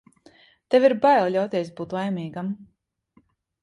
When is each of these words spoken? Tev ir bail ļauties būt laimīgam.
Tev 0.75 0.87
ir 0.89 0.95
bail 1.03 1.29
ļauties 1.37 1.71
būt 1.79 1.97
laimīgam. 2.01 2.53